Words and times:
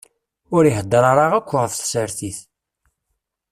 Ur 0.55 0.63
iheddeṛ 0.65 1.03
ara 1.11 1.25
akk 1.39 1.49
ɣef 1.59 1.71
tsertit. 1.75 2.39